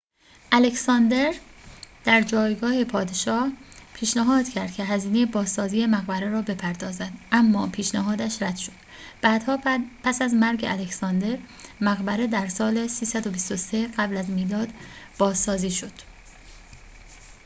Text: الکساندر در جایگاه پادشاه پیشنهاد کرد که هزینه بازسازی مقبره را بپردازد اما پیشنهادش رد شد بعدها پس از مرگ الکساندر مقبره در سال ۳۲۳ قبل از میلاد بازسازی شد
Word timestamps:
الکساندر 0.51 1.33
در 2.05 2.21
جایگاه 2.21 2.83
پادشاه 2.83 3.51
پیشنهاد 3.93 4.49
کرد 4.49 4.71
که 4.71 4.83
هزینه 4.85 5.25
بازسازی 5.25 5.85
مقبره 5.85 6.29
را 6.29 6.41
بپردازد 6.41 7.11
اما 7.31 7.67
پیشنهادش 7.67 8.41
رد 8.41 8.55
شد 8.57 8.71
بعدها 9.21 9.57
پس 10.03 10.21
از 10.21 10.33
مرگ 10.33 10.65
الکساندر 10.67 11.37
مقبره 11.81 12.27
در 12.27 12.47
سال 12.47 12.87
۳۲۳ 12.87 13.87
قبل 13.97 14.17
از 14.17 14.29
میلاد 14.29 14.69
بازسازی 15.17 15.71
شد 15.71 15.93